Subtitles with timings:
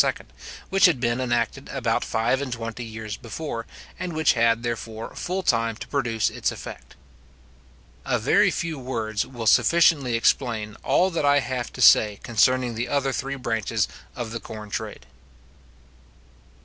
[0.71, 3.67] which had been enacted about five and twenty years before,
[3.99, 6.95] and which had, therefore, full time to produce its effect.
[8.03, 12.87] A very few words will sufficiently explain all that I have to say concerning the
[12.87, 15.05] other three branches of the corn trade.